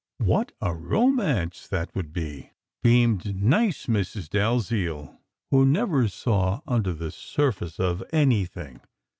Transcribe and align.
"What 0.17 0.51
a 0.61 0.73
romance 0.73 1.67
that 1.67 1.93
would 1.95 2.11
be!" 2.11 2.53
beamed 2.81 3.35
nice 3.39 3.85
Mrs. 3.85 4.31
Dalziel, 4.31 5.19
who 5.51 5.63
never 5.63 6.07
saw 6.07 6.61
under 6.67 6.91
the 6.95 7.11
surface 7.11 7.79
of 7.79 8.01
anything. 8.11 8.81